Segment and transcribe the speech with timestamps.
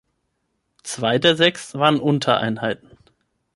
[0.81, 2.89] Zwei der sechs waren Untereinheiten.